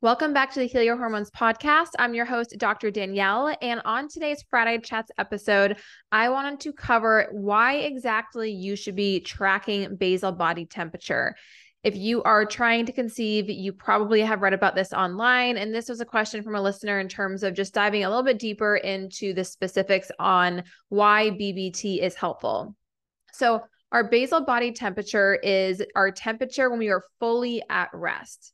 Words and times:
Welcome 0.00 0.32
back 0.32 0.52
to 0.52 0.60
the 0.60 0.66
Heal 0.66 0.84
Your 0.84 0.96
Hormones 0.96 1.28
podcast. 1.32 1.88
I'm 1.98 2.14
your 2.14 2.24
host, 2.24 2.54
Dr. 2.56 2.92
Danielle. 2.92 3.56
And 3.60 3.82
on 3.84 4.06
today's 4.06 4.44
Friday 4.48 4.78
Chats 4.78 5.10
episode, 5.18 5.76
I 6.12 6.28
wanted 6.28 6.60
to 6.60 6.72
cover 6.72 7.26
why 7.32 7.78
exactly 7.78 8.52
you 8.52 8.76
should 8.76 8.94
be 8.94 9.18
tracking 9.18 9.96
basal 9.96 10.30
body 10.30 10.66
temperature. 10.66 11.34
If 11.82 11.96
you 11.96 12.22
are 12.22 12.46
trying 12.46 12.86
to 12.86 12.92
conceive, 12.92 13.50
you 13.50 13.72
probably 13.72 14.20
have 14.20 14.40
read 14.40 14.52
about 14.52 14.76
this 14.76 14.92
online. 14.92 15.56
And 15.56 15.74
this 15.74 15.88
was 15.88 16.00
a 16.00 16.04
question 16.04 16.44
from 16.44 16.54
a 16.54 16.62
listener 16.62 17.00
in 17.00 17.08
terms 17.08 17.42
of 17.42 17.54
just 17.54 17.74
diving 17.74 18.04
a 18.04 18.08
little 18.08 18.22
bit 18.22 18.38
deeper 18.38 18.76
into 18.76 19.34
the 19.34 19.42
specifics 19.42 20.12
on 20.20 20.62
why 20.90 21.30
BBT 21.30 21.98
is 22.02 22.14
helpful. 22.14 22.76
So, 23.32 23.64
our 23.90 24.04
basal 24.04 24.42
body 24.42 24.70
temperature 24.70 25.34
is 25.34 25.82
our 25.96 26.12
temperature 26.12 26.70
when 26.70 26.78
we 26.78 26.90
are 26.90 27.02
fully 27.18 27.64
at 27.68 27.88
rest. 27.92 28.52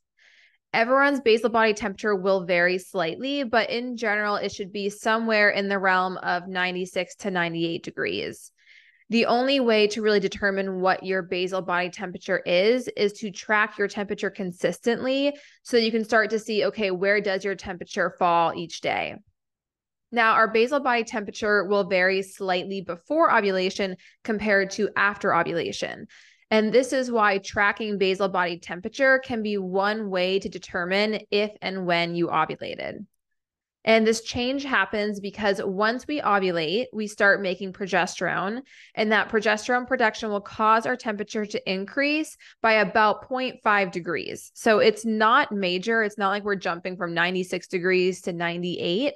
Everyone's 0.75 1.21
basal 1.21 1.49
body 1.49 1.73
temperature 1.73 2.13
will 2.17 2.43
vary 2.43 2.77
slightly, 2.79 3.45
but 3.45 3.69
in 3.69 3.95
general, 3.95 4.35
it 4.35 4.51
should 4.51 4.73
be 4.73 4.89
somewhere 4.89 5.51
in 5.51 5.69
the 5.69 5.79
realm 5.79 6.17
of 6.17 6.49
96 6.49 7.15
to 7.15 7.31
98 7.31 7.81
degrees. 7.81 8.51
The 9.09 9.27
only 9.27 9.61
way 9.61 9.87
to 9.87 10.01
really 10.01 10.19
determine 10.19 10.81
what 10.81 11.05
your 11.05 11.21
basal 11.21 11.61
body 11.61 11.89
temperature 11.89 12.39
is 12.39 12.89
is 12.97 13.13
to 13.19 13.31
track 13.31 13.77
your 13.77 13.87
temperature 13.87 14.29
consistently 14.29 15.33
so 15.63 15.77
that 15.77 15.83
you 15.83 15.91
can 15.91 16.03
start 16.03 16.29
to 16.31 16.39
see 16.39 16.65
okay, 16.65 16.91
where 16.91 17.21
does 17.21 17.45
your 17.45 17.55
temperature 17.55 18.13
fall 18.19 18.53
each 18.53 18.81
day? 18.81 19.15
Now, 20.11 20.33
our 20.33 20.49
basal 20.49 20.81
body 20.81 21.05
temperature 21.05 21.63
will 21.63 21.85
vary 21.85 22.21
slightly 22.21 22.81
before 22.81 23.33
ovulation 23.33 23.95
compared 24.25 24.71
to 24.71 24.89
after 24.97 25.33
ovulation. 25.33 26.07
And 26.51 26.71
this 26.71 26.93
is 26.93 27.11
why 27.11 27.39
tracking 27.39 27.97
basal 27.97 28.29
body 28.29 28.59
temperature 28.59 29.19
can 29.19 29.41
be 29.41 29.57
one 29.57 30.09
way 30.09 30.39
to 30.39 30.49
determine 30.49 31.19
if 31.31 31.51
and 31.61 31.85
when 31.85 32.15
you 32.15 32.27
ovulated. 32.27 33.05
And 33.85 34.05
this 34.05 34.21
change 34.21 34.63
happens 34.63 35.19
because 35.19 35.61
once 35.63 36.07
we 36.07 36.19
ovulate, 36.19 36.85
we 36.91 37.05
start 37.05 37.39
making 37.39 37.73
progesterone, 37.73 38.61
and 38.95 39.11
that 39.11 39.29
progesterone 39.29 39.87
production 39.87 40.29
will 40.29 40.41
cause 40.41 40.87
our 40.87 40.95
temperature 40.95 41.45
to 41.45 41.71
increase 41.71 42.35
by 42.63 42.73
about 42.73 43.29
0.5 43.29 43.91
degrees. 43.91 44.51
So 44.55 44.79
it's 44.79 45.05
not 45.05 45.51
major. 45.51 46.01
It's 46.01 46.17
not 46.17 46.29
like 46.29 46.43
we're 46.43 46.55
jumping 46.55 46.97
from 46.97 47.13
96 47.13 47.67
degrees 47.67 48.21
to 48.23 48.33
98 48.33 49.13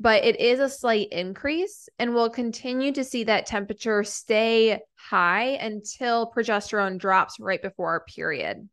but 0.00 0.24
it 0.24 0.40
is 0.40 0.58
a 0.58 0.68
slight 0.68 1.08
increase 1.12 1.88
and 1.98 2.14
we'll 2.14 2.30
continue 2.30 2.90
to 2.90 3.04
see 3.04 3.24
that 3.24 3.44
temperature 3.44 4.02
stay 4.02 4.80
high 4.96 5.58
until 5.60 6.32
progesterone 6.34 6.98
drops 6.98 7.38
right 7.38 7.60
before 7.60 7.90
our 7.90 8.04
period. 8.04 8.66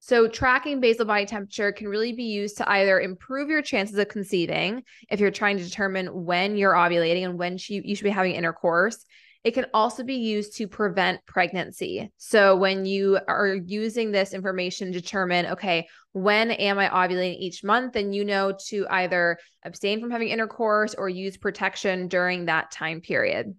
So, 0.00 0.26
tracking 0.26 0.80
basal 0.80 1.04
body 1.04 1.26
temperature 1.26 1.70
can 1.70 1.86
really 1.86 2.12
be 2.12 2.24
used 2.24 2.56
to 2.56 2.68
either 2.68 3.00
improve 3.00 3.48
your 3.48 3.62
chances 3.62 3.96
of 3.98 4.08
conceiving 4.08 4.82
if 5.08 5.20
you're 5.20 5.30
trying 5.30 5.58
to 5.58 5.64
determine 5.64 6.24
when 6.24 6.56
you're 6.56 6.72
ovulating 6.72 7.24
and 7.24 7.38
when 7.38 7.56
you 7.68 7.94
should 7.94 8.02
be 8.02 8.10
having 8.10 8.34
intercourse. 8.34 9.04
It 9.44 9.54
can 9.54 9.66
also 9.74 10.04
be 10.04 10.14
used 10.14 10.56
to 10.58 10.68
prevent 10.68 11.24
pregnancy. 11.26 12.12
So, 12.16 12.54
when 12.54 12.84
you 12.84 13.18
are 13.26 13.54
using 13.54 14.12
this 14.12 14.34
information 14.34 14.92
to 14.92 15.00
determine, 15.00 15.46
okay, 15.46 15.88
when 16.12 16.52
am 16.52 16.78
I 16.78 16.88
ovulating 16.88 17.38
each 17.38 17.64
month, 17.64 17.94
then 17.94 18.12
you 18.12 18.24
know 18.24 18.56
to 18.68 18.86
either 18.88 19.38
abstain 19.64 20.00
from 20.00 20.12
having 20.12 20.28
intercourse 20.28 20.94
or 20.94 21.08
use 21.08 21.36
protection 21.36 22.06
during 22.06 22.46
that 22.46 22.70
time 22.70 23.00
period. 23.00 23.54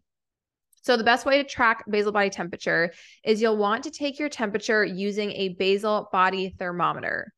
So, 0.84 0.96
the 0.96 1.04
best 1.04 1.26
way 1.26 1.44
to 1.44 1.50
track 1.50 1.84
basal 1.90 2.14
body 2.14 2.30
temperature 2.30 2.94
is 3.26 3.42
you'll 3.42 3.58
want 3.58 3.84
to 3.84 3.92
take 3.92 4.20
your 4.20 4.30
temperature 4.30 4.86
using 4.86 5.32
a 5.32 5.50
basal 5.50 6.08
body 6.14 6.56
thermometer. 6.58 7.34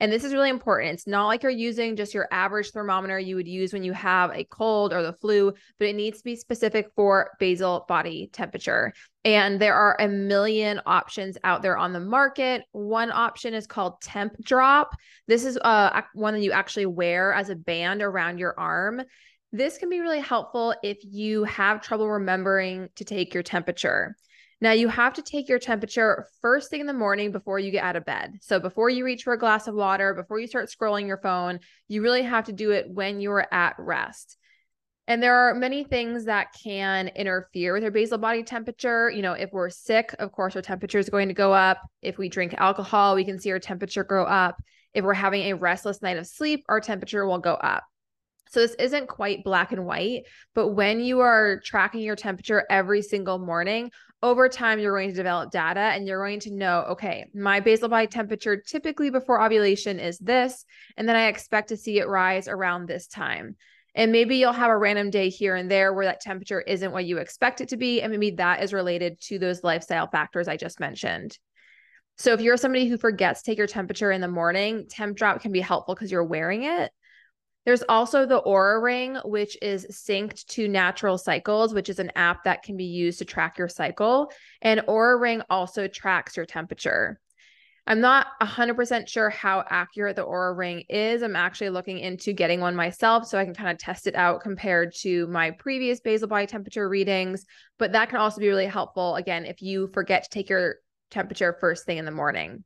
And 0.00 0.12
this 0.12 0.22
is 0.22 0.32
really 0.32 0.50
important. 0.50 0.94
It's 0.94 1.06
not 1.06 1.26
like 1.26 1.42
you're 1.42 1.50
using 1.50 1.96
just 1.96 2.14
your 2.14 2.28
average 2.30 2.70
thermometer 2.70 3.18
you 3.18 3.34
would 3.36 3.48
use 3.48 3.72
when 3.72 3.82
you 3.82 3.92
have 3.92 4.30
a 4.32 4.44
cold 4.44 4.92
or 4.92 5.02
the 5.02 5.12
flu, 5.12 5.52
but 5.78 5.88
it 5.88 5.96
needs 5.96 6.18
to 6.18 6.24
be 6.24 6.36
specific 6.36 6.88
for 6.94 7.30
basal 7.40 7.84
body 7.88 8.30
temperature. 8.32 8.92
And 9.24 9.60
there 9.60 9.74
are 9.74 9.96
a 9.98 10.08
million 10.08 10.80
options 10.86 11.36
out 11.42 11.62
there 11.62 11.76
on 11.76 11.92
the 11.92 12.00
market. 12.00 12.62
One 12.72 13.10
option 13.10 13.54
is 13.54 13.66
called 13.66 14.00
Temp 14.00 14.34
Drop. 14.42 14.94
This 15.26 15.44
is 15.44 15.58
uh, 15.58 16.02
one 16.14 16.34
that 16.34 16.42
you 16.42 16.52
actually 16.52 16.86
wear 16.86 17.32
as 17.32 17.50
a 17.50 17.56
band 17.56 18.00
around 18.00 18.38
your 18.38 18.58
arm. 18.58 19.02
This 19.50 19.78
can 19.78 19.88
be 19.88 20.00
really 20.00 20.20
helpful 20.20 20.74
if 20.82 20.98
you 21.02 21.44
have 21.44 21.82
trouble 21.82 22.08
remembering 22.08 22.88
to 22.96 23.04
take 23.04 23.34
your 23.34 23.42
temperature. 23.42 24.14
Now, 24.60 24.72
you 24.72 24.88
have 24.88 25.14
to 25.14 25.22
take 25.22 25.48
your 25.48 25.60
temperature 25.60 26.26
first 26.42 26.68
thing 26.68 26.80
in 26.80 26.86
the 26.86 26.92
morning 26.92 27.30
before 27.30 27.60
you 27.60 27.70
get 27.70 27.84
out 27.84 27.94
of 27.94 28.04
bed. 28.04 28.38
So, 28.40 28.58
before 28.58 28.90
you 28.90 29.04
reach 29.04 29.22
for 29.22 29.32
a 29.32 29.38
glass 29.38 29.68
of 29.68 29.74
water, 29.74 30.14
before 30.14 30.40
you 30.40 30.48
start 30.48 30.68
scrolling 30.68 31.06
your 31.06 31.18
phone, 31.18 31.60
you 31.86 32.02
really 32.02 32.22
have 32.22 32.46
to 32.46 32.52
do 32.52 32.72
it 32.72 32.90
when 32.90 33.20
you 33.20 33.30
are 33.30 33.46
at 33.54 33.76
rest. 33.78 34.36
And 35.06 35.22
there 35.22 35.34
are 35.34 35.54
many 35.54 35.84
things 35.84 36.26
that 36.26 36.48
can 36.62 37.08
interfere 37.08 37.72
with 37.72 37.84
our 37.84 37.90
basal 37.90 38.18
body 38.18 38.42
temperature. 38.42 39.08
You 39.08 39.22
know, 39.22 39.32
if 39.32 39.50
we're 39.52 39.70
sick, 39.70 40.14
of 40.18 40.32
course, 40.32 40.54
our 40.54 40.60
temperature 40.60 40.98
is 40.98 41.08
going 41.08 41.28
to 41.28 41.34
go 41.34 41.52
up. 41.52 41.78
If 42.02 42.18
we 42.18 42.28
drink 42.28 42.52
alcohol, 42.58 43.14
we 43.14 43.24
can 43.24 43.38
see 43.38 43.50
our 43.52 43.58
temperature 43.58 44.04
go 44.04 44.24
up. 44.24 44.62
If 44.92 45.04
we're 45.04 45.14
having 45.14 45.44
a 45.44 45.56
restless 45.56 46.02
night 46.02 46.18
of 46.18 46.26
sleep, 46.26 46.64
our 46.68 46.80
temperature 46.80 47.26
will 47.26 47.38
go 47.38 47.54
up. 47.54 47.84
So 48.50 48.60
this 48.60 48.74
isn't 48.74 49.08
quite 49.08 49.44
black 49.44 49.72
and 49.72 49.84
white, 49.84 50.22
but 50.54 50.68
when 50.68 51.00
you 51.00 51.20
are 51.20 51.60
tracking 51.64 52.00
your 52.00 52.16
temperature 52.16 52.64
every 52.70 53.02
single 53.02 53.38
morning, 53.38 53.90
over 54.22 54.48
time 54.48 54.78
you're 54.78 54.96
going 54.96 55.10
to 55.10 55.14
develop 55.14 55.50
data 55.50 55.80
and 55.80 56.06
you're 56.06 56.24
going 56.24 56.40
to 56.40 56.52
know, 56.52 56.84
okay, 56.90 57.26
my 57.34 57.60
basal 57.60 57.88
body 57.88 58.06
temperature 58.06 58.56
typically 58.56 59.10
before 59.10 59.40
ovulation 59.40 60.00
is 60.00 60.18
this, 60.18 60.64
and 60.96 61.08
then 61.08 61.16
I 61.16 61.28
expect 61.28 61.68
to 61.68 61.76
see 61.76 61.98
it 61.98 62.08
rise 62.08 62.48
around 62.48 62.86
this 62.86 63.06
time. 63.06 63.56
And 63.94 64.12
maybe 64.12 64.36
you'll 64.36 64.52
have 64.52 64.70
a 64.70 64.76
random 64.76 65.10
day 65.10 65.28
here 65.28 65.56
and 65.56 65.70
there 65.70 65.92
where 65.92 66.06
that 66.06 66.20
temperature 66.20 66.60
isn't 66.60 66.92
what 66.92 67.04
you 67.04 67.18
expect 67.18 67.60
it 67.60 67.70
to 67.70 67.76
be. 67.76 68.00
And 68.00 68.12
maybe 68.12 68.36
that 68.36 68.62
is 68.62 68.72
related 68.72 69.20
to 69.22 69.38
those 69.38 69.64
lifestyle 69.64 70.06
factors 70.06 70.46
I 70.46 70.56
just 70.56 70.78
mentioned. 70.78 71.36
So 72.16 72.32
if 72.32 72.40
you're 72.40 72.56
somebody 72.56 72.86
who 72.88 72.98
forgets 72.98 73.42
to 73.42 73.50
take 73.50 73.58
your 73.58 73.66
temperature 73.66 74.12
in 74.12 74.20
the 74.20 74.28
morning, 74.28 74.86
temp 74.88 75.16
drop 75.16 75.40
can 75.40 75.52
be 75.52 75.60
helpful 75.60 75.94
because 75.94 76.12
you're 76.12 76.24
wearing 76.24 76.64
it. 76.64 76.92
There's 77.68 77.84
also 77.86 78.24
the 78.24 78.40
Oura 78.40 78.82
Ring, 78.82 79.18
which 79.26 79.58
is 79.60 79.86
synced 79.90 80.46
to 80.46 80.68
Natural 80.68 81.18
Cycles, 81.18 81.74
which 81.74 81.90
is 81.90 81.98
an 81.98 82.10
app 82.16 82.44
that 82.44 82.62
can 82.62 82.78
be 82.78 82.86
used 82.86 83.18
to 83.18 83.26
track 83.26 83.58
your 83.58 83.68
cycle. 83.68 84.32
And 84.62 84.80
Oura 84.88 85.20
Ring 85.20 85.42
also 85.50 85.86
tracks 85.86 86.34
your 86.34 86.46
temperature. 86.46 87.20
I'm 87.86 88.00
not 88.00 88.28
100% 88.40 89.06
sure 89.06 89.28
how 89.28 89.64
accurate 89.68 90.16
the 90.16 90.24
Oura 90.24 90.56
Ring 90.56 90.84
is. 90.88 91.22
I'm 91.22 91.36
actually 91.36 91.68
looking 91.68 91.98
into 91.98 92.32
getting 92.32 92.62
one 92.62 92.74
myself 92.74 93.26
so 93.26 93.36
I 93.36 93.44
can 93.44 93.52
kind 93.52 93.68
of 93.68 93.76
test 93.76 94.06
it 94.06 94.14
out 94.14 94.40
compared 94.40 94.94
to 95.00 95.26
my 95.26 95.50
previous 95.50 96.00
basal 96.00 96.26
body 96.26 96.46
temperature 96.46 96.88
readings. 96.88 97.44
But 97.78 97.92
that 97.92 98.08
can 98.08 98.18
also 98.18 98.40
be 98.40 98.48
really 98.48 98.64
helpful, 98.64 99.14
again, 99.16 99.44
if 99.44 99.60
you 99.60 99.90
forget 99.92 100.22
to 100.22 100.30
take 100.30 100.48
your 100.48 100.76
temperature 101.10 101.54
first 101.60 101.84
thing 101.84 101.98
in 101.98 102.06
the 102.06 102.12
morning. 102.12 102.64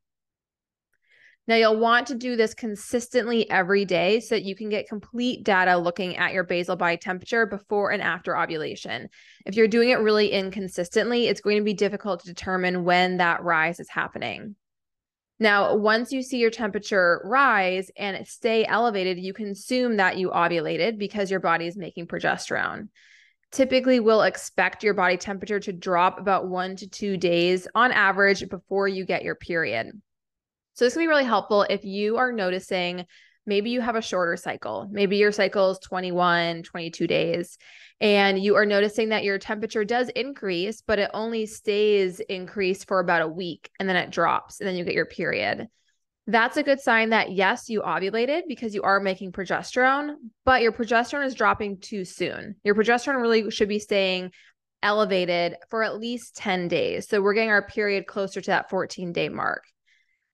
Now, 1.49 1.57
you'll 1.57 1.81
want 1.81 2.07
to 2.07 2.15
do 2.15 2.37
this 2.37 2.55
consistently 2.55 3.51
every 3.51 3.85
day 3.85 4.21
so 4.21 4.37
that 4.37 4.45
you 4.45 4.55
can 4.55 4.69
get 4.69 4.89
complete 4.89 5.43
data 5.43 5.77
looking 5.77 6.17
at 6.17 6.33
your 6.33 6.45
basal 6.45 6.77
body 6.77 6.97
temperature 6.97 7.47
before 7.47 7.91
and 7.91 8.01
after 8.01 8.39
ovulation. 8.39 9.09
If 9.45 9.57
you're 9.57 9.67
doing 9.67 9.89
it 9.89 9.97
really 9.97 10.29
inconsistently, 10.29 11.27
it's 11.27 11.41
going 11.41 11.57
to 11.57 11.65
be 11.65 11.75
difficult 11.75 12.21
to 12.21 12.29
determine 12.29 12.85
when 12.85 13.17
that 13.17 13.43
rise 13.43 13.81
is 13.81 13.89
happening. 13.89 14.55
Now, 15.41 15.75
once 15.75 16.13
you 16.13 16.23
see 16.23 16.39
your 16.39 16.51
temperature 16.51 17.21
rise 17.25 17.91
and 17.97 18.25
stay 18.29 18.65
elevated, 18.65 19.19
you 19.19 19.33
can 19.33 19.49
assume 19.49 19.97
that 19.97 20.17
you 20.17 20.31
ovulated 20.31 20.97
because 20.97 21.33
your 21.33 21.41
body 21.41 21.67
is 21.67 21.77
making 21.77 22.07
progesterone. 22.07 22.89
Typically, 23.51 23.99
we'll 23.99 24.23
expect 24.23 24.85
your 24.85 24.95
body 24.95 25.17
temperature 25.17 25.59
to 25.59 25.73
drop 25.73 26.21
about 26.21 26.49
one 26.49 26.77
to 26.77 26.89
two 26.89 27.17
days 27.17 27.67
on 27.75 27.91
average 27.91 28.49
before 28.49 28.87
you 28.87 29.05
get 29.05 29.25
your 29.25 29.35
period. 29.35 30.01
So 30.75 30.85
this 30.85 30.95
can 30.95 31.03
be 31.03 31.09
really 31.09 31.25
helpful 31.25 31.67
if 31.69 31.85
you 31.85 32.17
are 32.17 32.33
noticing 32.33 33.07
maybe 33.47 33.71
you 33.71 33.81
have 33.81 33.97
a 33.97 34.03
shorter 34.03 34.37
cycle. 34.37 34.89
Maybe 34.91 35.17
your 35.17 35.33
cycle 35.33 35.71
is 35.71 35.79
21, 35.81 36.63
22 36.63 37.07
days, 37.07 37.59
and 38.01 38.43
you 38.43 38.57
are 38.57 38.67
noticing 38.67 39.11
that 39.11 39.25
your 39.25 39.39
temperature 39.39 39.85
does 39.85 40.09
increase, 40.11 40.81
but 40.81 40.99
it 40.99 41.11
only 41.13 41.47
stays 41.47 42.21
increased 42.21 42.89
for 42.89 43.01
about 43.01 43.23
a 43.23 43.29
week 43.29 43.71
and 43.79 43.89
then 43.89 43.97
it 43.97 44.11
drops 44.11 44.61
and 44.61 44.69
then 44.69 44.77
you 44.77 44.85
get 44.85 44.95
your 44.95 45.07
period. 45.07 45.69
That's 46.29 46.57
a 46.57 46.63
good 46.63 46.81
sign 46.81 47.11
that 47.11 47.33
yes, 47.33 47.69
you 47.69 47.83
ovulated 47.83 48.43
because 48.47 48.75
you 48.75 48.83
are 48.83 49.01
making 49.01 49.33
progesterone, 49.33 50.15
but 50.45 50.63
your 50.63 50.71
progesterone 50.71 51.27
is 51.27 51.35
dropping 51.35 51.81
too 51.81 52.05
soon. 52.05 52.55
Your 52.63 52.77
progesterone 52.77 53.21
really 53.21 53.51
should 53.51 53.69
be 53.69 53.81
staying 53.81 54.31
elevated 54.85 55.57
for 55.69 55.83
at 55.83 55.99
least 55.99 56.37
10 56.37 56.69
days. 56.69 57.09
So 57.09 57.21
we're 57.21 57.35
getting 57.35 57.51
our 57.51 57.67
period 57.67 58.07
closer 58.07 58.41
to 58.41 58.51
that 58.53 58.71
14 58.71 59.13
day 59.13 59.29
mark. 59.29 59.65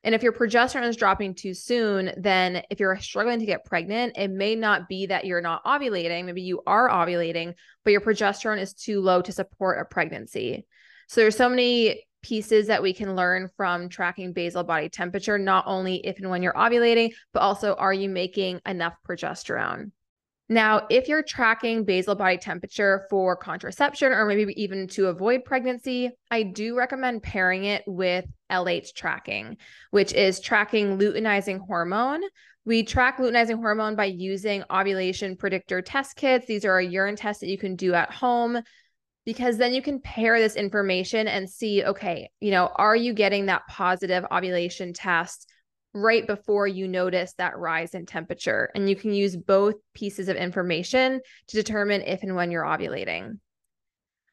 And 0.04 0.14
if 0.14 0.22
your 0.22 0.32
progesterone 0.32 0.86
is 0.86 0.96
dropping 0.96 1.34
too 1.34 1.54
soon, 1.54 2.12
then 2.16 2.62
if 2.70 2.78
you're 2.78 2.98
struggling 2.98 3.40
to 3.40 3.46
get 3.46 3.64
pregnant, 3.64 4.16
it 4.16 4.28
may 4.28 4.54
not 4.54 4.88
be 4.88 5.06
that 5.06 5.24
you're 5.24 5.40
not 5.40 5.64
ovulating. 5.64 6.24
Maybe 6.24 6.42
you 6.42 6.62
are 6.66 6.88
ovulating, 6.88 7.54
but 7.84 7.90
your 7.90 8.00
progesterone 8.00 8.60
is 8.60 8.74
too 8.74 9.00
low 9.00 9.22
to 9.22 9.32
support 9.32 9.80
a 9.80 9.84
pregnancy. 9.84 10.66
So 11.08 11.20
there's 11.20 11.36
so 11.36 11.48
many 11.48 12.04
pieces 12.22 12.68
that 12.68 12.82
we 12.82 12.92
can 12.92 13.16
learn 13.16 13.48
from 13.56 13.88
tracking 13.88 14.32
basal 14.32 14.64
body 14.64 14.88
temperature, 14.88 15.38
not 15.38 15.64
only 15.66 15.96
if 16.06 16.18
and 16.18 16.30
when 16.30 16.42
you're 16.42 16.52
ovulating, 16.52 17.12
but 17.32 17.40
also 17.40 17.74
are 17.74 17.92
you 17.92 18.08
making 18.08 18.60
enough 18.66 18.94
progesterone? 19.08 19.90
Now, 20.48 20.86
if 20.88 21.08
you're 21.08 21.22
tracking 21.22 21.84
basal 21.84 22.14
body 22.14 22.38
temperature 22.38 23.06
for 23.10 23.36
contraception 23.36 24.12
or 24.12 24.24
maybe 24.24 24.54
even 24.60 24.88
to 24.88 25.08
avoid 25.08 25.44
pregnancy, 25.44 26.10
I 26.30 26.42
do 26.42 26.76
recommend 26.76 27.22
pairing 27.22 27.64
it 27.64 27.82
with 27.86 28.24
LH 28.50 28.94
tracking, 28.94 29.58
which 29.90 30.14
is 30.14 30.40
tracking 30.40 30.98
luteinizing 30.98 31.60
hormone. 31.66 32.22
We 32.64 32.82
track 32.82 33.18
luteinizing 33.18 33.56
hormone 33.56 33.94
by 33.94 34.06
using 34.06 34.64
ovulation 34.70 35.36
predictor 35.36 35.82
test 35.82 36.16
kits. 36.16 36.46
These 36.46 36.64
are 36.64 36.78
a 36.78 36.84
urine 36.84 37.16
test 37.16 37.40
that 37.40 37.48
you 37.48 37.58
can 37.58 37.76
do 37.76 37.92
at 37.92 38.10
home 38.10 38.62
because 39.26 39.58
then 39.58 39.74
you 39.74 39.82
can 39.82 40.00
pair 40.00 40.40
this 40.40 40.56
information 40.56 41.28
and 41.28 41.48
see 41.50 41.84
okay, 41.84 42.30
you 42.40 42.50
know, 42.50 42.70
are 42.76 42.96
you 42.96 43.12
getting 43.12 43.46
that 43.46 43.66
positive 43.68 44.24
ovulation 44.32 44.94
test? 44.94 45.46
Right 45.94 46.26
before 46.26 46.66
you 46.66 46.86
notice 46.86 47.32
that 47.34 47.58
rise 47.58 47.94
in 47.94 48.06
temperature. 48.06 48.70
And 48.74 48.88
you 48.88 48.96
can 48.96 49.12
use 49.12 49.36
both 49.36 49.74
pieces 49.94 50.28
of 50.28 50.36
information 50.36 51.20
to 51.48 51.56
determine 51.56 52.02
if 52.02 52.22
and 52.22 52.36
when 52.36 52.50
you're 52.50 52.64
ovulating. 52.64 53.38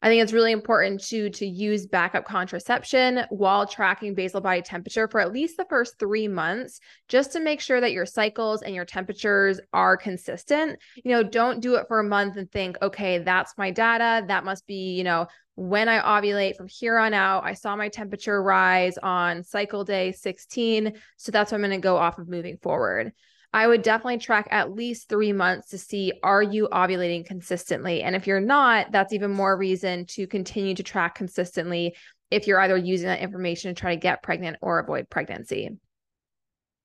I 0.01 0.07
think 0.07 0.21
it's 0.21 0.33
really 0.33 0.51
important 0.51 1.03
to 1.05 1.31
to 1.31 1.47
use 1.47 1.87
backup 1.87 2.25
contraception 2.25 3.23
while 3.29 3.65
tracking 3.65 4.13
basal 4.13 4.39
body 4.39 4.61
temperature 4.61 5.07
for 5.07 5.19
at 5.19 5.33
least 5.33 5.57
the 5.57 5.65
first 5.67 5.97
3 5.97 6.27
months 6.27 6.79
just 7.07 7.31
to 7.31 7.39
make 7.39 7.59
sure 7.59 7.81
that 7.81 7.93
your 7.93 8.05
cycles 8.05 8.61
and 8.61 8.75
your 8.75 8.85
temperatures 8.85 9.59
are 9.73 9.97
consistent. 9.97 10.77
You 10.95 11.11
know, 11.11 11.23
don't 11.23 11.59
do 11.59 11.75
it 11.75 11.87
for 11.87 11.99
a 11.99 12.03
month 12.03 12.37
and 12.37 12.51
think, 12.51 12.77
"Okay, 12.83 13.19
that's 13.19 13.57
my 13.57 13.71
data. 13.71 14.23
That 14.27 14.45
must 14.45 14.67
be, 14.67 14.93
you 14.93 15.03
know, 15.03 15.25
when 15.55 15.89
I 15.89 15.99
ovulate 15.99 16.55
from 16.55 16.67
here 16.67 16.97
on 16.97 17.13
out. 17.13 17.43
I 17.43 17.53
saw 17.53 17.75
my 17.75 17.89
temperature 17.89 18.41
rise 18.41 18.97
on 18.97 19.43
cycle 19.43 19.83
day 19.83 20.11
16, 20.11 20.93
so 21.17 21.31
that's 21.31 21.51
what 21.51 21.57
I'm 21.57 21.61
going 21.61 21.71
to 21.71 21.83
go 21.83 21.97
off 21.97 22.19
of 22.19 22.27
moving 22.27 22.57
forward." 22.57 23.13
I 23.55 23.67
would 23.67 23.83
definitely 23.83 24.17
track 24.17 24.49
at 24.51 24.73
least 24.73 25.07
three 25.07 25.31
months 25.31 25.69
to 25.69 25.77
see 25.77 26.11
are 26.21 26.43
you 26.43 26.67
ovulating 26.73 27.25
consistently? 27.25 28.03
And 28.03 28.13
if 28.13 28.27
you're 28.27 28.41
not, 28.41 28.91
that's 28.91 29.13
even 29.13 29.31
more 29.31 29.55
reason 29.55 30.05
to 30.07 30.27
continue 30.27 30.75
to 30.75 30.83
track 30.83 31.15
consistently 31.15 31.95
if 32.29 32.47
you're 32.47 32.59
either 32.59 32.75
using 32.75 33.07
that 33.07 33.21
information 33.21 33.73
to 33.73 33.79
try 33.79 33.95
to 33.95 34.01
get 34.01 34.21
pregnant 34.21 34.57
or 34.61 34.79
avoid 34.79 35.09
pregnancy. 35.09 35.69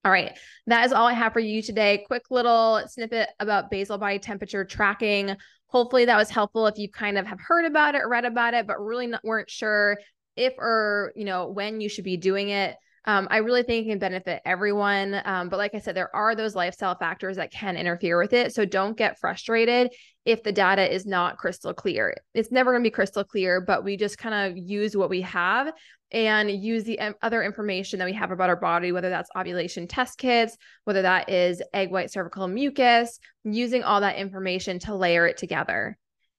All 0.05 0.13
right, 0.13 0.39
that 0.69 0.87
is 0.87 0.93
all 0.93 1.09
I 1.09 1.13
have 1.13 1.33
for 1.33 1.41
you 1.41 1.61
today. 1.61 2.05
Quick 2.07 2.31
little 2.31 2.81
snippet 2.87 3.29
about 3.41 3.71
basal 3.71 3.99
body 3.99 4.21
temperature 4.21 4.65
tracking. 4.65 5.37
Hopefully 5.71 6.05
that 6.05 6.17
was 6.17 6.31
helpful 6.31 6.67
if 6.67 6.79
you 6.79 6.89
kind 6.89 7.19
of 7.19 7.27
have 7.27 7.41
heard 7.41 7.65
about 7.65 7.95
it, 7.95 8.07
read 8.07 8.25
about 8.25 8.55
it, 8.55 8.67
but 8.67 8.81
really 8.81 9.07
not, 9.07 9.25
weren't 9.25 9.51
sure 9.51 9.99
if 10.37 10.55
or 10.59 11.13
you 11.17 11.25
know 11.25 11.49
when 11.49 11.81
you 11.81 11.89
should 11.89 12.05
be 12.05 12.17
doing 12.17 12.51
it 12.51 12.77
um, 13.07 13.29
I 13.31 13.39
really 13.39 13.63
think 13.63 13.87
it 13.87 13.91
can 13.91 13.99
benefit 13.99 14.43
everyone. 14.45 15.21
Um, 15.25 15.49
but 15.49 15.57
like 15.57 15.75
I 15.75 15.79
said, 15.79 15.95
there 15.95 16.15
are 16.15 16.35
those 16.35 16.55
lifestyle 16.55 16.97
factors 16.97 17.37
that 17.37 17.51
can 17.51 17.77
interfere 17.77 18.19
with 18.19 18.33
it. 18.33 18.55
So 18.55 18.65
don't 18.65 18.97
get 18.97 19.19
frustrated 19.19 19.93
if 20.25 20.43
the 20.43 20.53
data 20.53 20.93
is 20.93 21.07
not 21.07 21.39
crystal 21.39 21.73
clear. 21.73 22.15
It's 22.35 22.53
never 22.53 22.73
going 22.73 22.83
to 22.83 22.87
be 22.87 22.93
crystal 22.93 23.25
clear, 23.25 23.61
but 23.61 23.85
we 23.85 23.97
just 23.97 24.19
kind 24.19 24.35
of 24.35 24.59
use 24.59 24.97
what 24.97 25.09
we 25.09 25.23
have 25.23 25.73
and 26.13 26.51
use 26.51 26.85
the 26.85 26.99
um, 27.01 27.15
other 27.23 27.43
information 27.43 27.99
that 27.99 28.05
we 28.05 28.13
have 28.13 28.31
about 28.31 28.49
our 28.49 28.57
body, 28.57 28.93
whether 28.93 29.11
that's 29.11 29.31
ovulation 29.37 29.87
test 29.87 30.19
kits, 30.19 30.57
whether 30.85 31.03
that 31.03 31.31
is 31.31 31.63
egg 31.73 31.91
white 31.91 32.11
cervical 32.11 32.49
mucus, 32.49 33.19
using 33.45 33.83
all 33.83 34.01
that 34.01 34.17
information 34.17 34.79
to 34.81 34.95
layer 34.95 35.27
it 35.27 35.37
together. 35.37 35.97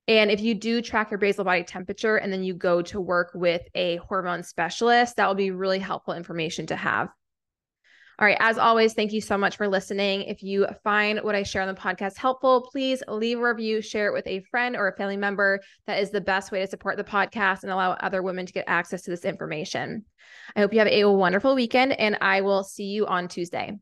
And 0.07 0.31
if 0.31 0.41
you 0.41 0.55
do 0.55 0.81
track 0.81 1.11
your 1.11 1.19
basal 1.19 1.45
body 1.45 1.63
temperature 1.63 2.17
and 2.17 2.33
then 2.33 2.43
you 2.43 2.53
go 2.53 2.81
to 2.81 2.99
work 2.99 3.31
with 3.33 3.61
a 3.75 3.97
hormone 3.97 4.43
specialist, 4.43 5.15
that 5.15 5.27
will 5.27 5.35
be 5.35 5.51
really 5.51 5.79
helpful 5.79 6.13
information 6.13 6.65
to 6.67 6.75
have. 6.75 7.09
All 8.21 8.27
right. 8.27 8.37
As 8.39 8.59
always, 8.59 8.93
thank 8.93 9.13
you 9.13 9.19
so 9.19 9.35
much 9.35 9.57
for 9.57 9.67
listening. 9.67 10.21
If 10.21 10.43
you 10.43 10.67
find 10.83 11.17
what 11.23 11.33
I 11.33 11.41
share 11.41 11.63
on 11.63 11.67
the 11.67 11.73
podcast 11.73 12.17
helpful, 12.17 12.69
please 12.71 13.01
leave 13.07 13.39
a 13.39 13.41
review, 13.41 13.81
share 13.81 14.05
it 14.05 14.13
with 14.13 14.27
a 14.27 14.41
friend 14.51 14.75
or 14.75 14.87
a 14.87 14.95
family 14.95 15.17
member. 15.17 15.59
That 15.87 15.97
is 15.97 16.11
the 16.11 16.21
best 16.21 16.51
way 16.51 16.59
to 16.59 16.67
support 16.67 16.97
the 16.97 17.03
podcast 17.03 17.63
and 17.63 17.71
allow 17.71 17.93
other 17.93 18.21
women 18.21 18.45
to 18.45 18.53
get 18.53 18.65
access 18.67 19.01
to 19.01 19.09
this 19.09 19.25
information. 19.25 20.05
I 20.55 20.59
hope 20.59 20.71
you 20.71 20.77
have 20.77 20.87
a 20.87 21.05
wonderful 21.05 21.55
weekend 21.55 21.93
and 21.93 22.15
I 22.21 22.41
will 22.41 22.63
see 22.63 22.89
you 22.89 23.07
on 23.07 23.27
Tuesday. 23.27 23.79